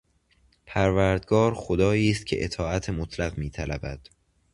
[0.65, 3.99] پروردگار خدایی است که اطاعت مطلق میطلبد.